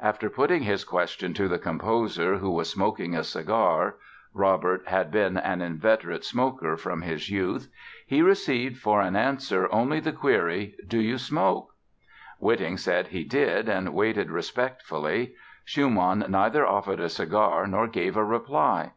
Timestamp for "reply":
18.24-18.94